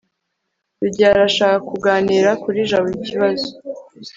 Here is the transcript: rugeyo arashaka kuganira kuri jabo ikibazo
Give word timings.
rugeyo 0.81 1.11
arashaka 1.15 1.57
kuganira 1.69 2.29
kuri 2.43 2.59
jabo 2.69 2.87
ikibazo 2.97 3.47